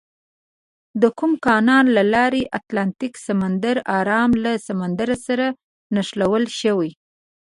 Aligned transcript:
د 1.01 1.03
کوم 1.19 1.31
کانال 1.45 1.85
له 1.97 2.03
لارې 2.13 2.43
اتلانتیک 2.59 3.13
سمندر 3.27 3.75
ارام 3.99 4.31
له 4.43 4.51
سمندر 4.67 5.09
سره 5.27 5.45
نښلول 5.95 6.45
شوي؟ 6.59 6.91